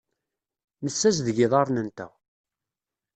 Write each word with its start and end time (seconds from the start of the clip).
Nessazdeg 0.83 1.37
iḍarren-nteɣ. 1.45 2.11